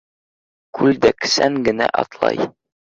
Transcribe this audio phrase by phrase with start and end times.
[0.79, 2.45] Күл дәксән генә атлай